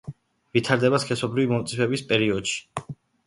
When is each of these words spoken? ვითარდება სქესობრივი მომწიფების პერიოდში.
ვითარდება 0.55 0.99
სქესობრივი 1.03 1.51
მომწიფების 1.53 2.05
პერიოდში. 2.13 2.89